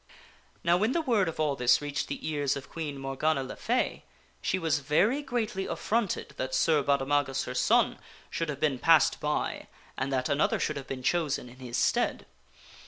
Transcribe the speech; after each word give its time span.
Now 0.63 0.77
when 0.77 0.93
the 0.93 1.01
word 1.01 1.27
of 1.29 1.39
all 1.39 1.55
this 1.55 1.79
reached 1.79 2.07
the 2.07 2.27
ears 2.27 2.55
of 2.55 2.71
Queen 2.71 2.97
Morgana 2.97 3.43
le 3.43 3.55
Fay 3.55 4.03
she 4.41 4.57
was 4.57 4.79
greatly 4.79 5.67
affronted 5.67 6.29
that 6.37 6.55
Sir 6.55 6.81
Baudemagus, 6.81 7.43
her 7.43 7.53
son, 7.53 7.99
should 8.31 8.49
have 8.49 8.59
been 8.59 8.79
passed 8.79 9.19
by 9.19 9.67
and 9.95 10.11
that 10.11 10.27
another 10.27 10.59
should 10.59 10.77
have 10.77 10.87
been 10.87 11.03
chosen 11.03 11.49
in 11.49 11.57
his 11.57 11.77
stead. 11.77 12.25